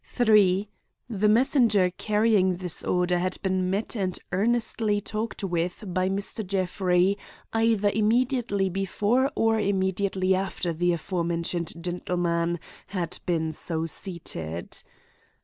[0.03, 0.67] 3.
[1.11, 6.43] The messenger carrying this order had been met and earnestly talked with by Mr.
[6.43, 7.19] Jeffrey
[7.53, 14.75] either immediately before or immediately after the aforementioned gentleman had been so seated.